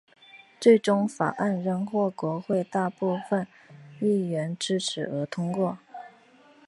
[0.59, 3.45] 最终法案仍获国会大部份
[3.99, 5.77] 议员支持而通过。